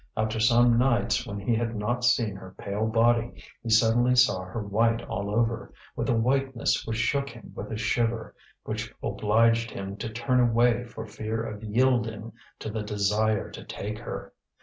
After 0.17 0.39
some 0.39 0.79
nights 0.79 1.27
when 1.27 1.39
he 1.39 1.53
had 1.53 1.75
not 1.75 2.03
seen 2.03 2.35
her 2.35 2.55
pale 2.57 2.87
body, 2.87 3.39
he 3.61 3.69
suddenly 3.69 4.15
saw 4.15 4.41
her 4.45 4.63
white 4.65 5.03
all 5.03 5.29
over, 5.29 5.71
with 5.95 6.09
a 6.09 6.15
whiteness 6.17 6.87
which 6.87 6.97
shook 6.97 7.29
him 7.29 7.51
with 7.53 7.71
a 7.71 7.77
shiver, 7.77 8.33
which 8.63 8.91
obliged 9.03 9.69
him 9.69 9.95
to 9.97 10.09
turn 10.09 10.39
away 10.39 10.85
for 10.85 11.05
fear 11.05 11.43
of 11.43 11.63
yielding 11.63 12.31
to 12.57 12.71
the 12.71 12.81
desire 12.81 13.51
to 13.51 13.63
take 13.63 13.99
her. 13.99 14.33